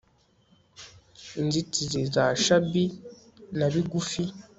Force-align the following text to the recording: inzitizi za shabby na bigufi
inzitizi 1.41 2.01
za 2.13 2.25
shabby 2.43 2.85
na 3.57 3.67
bigufi 3.73 4.23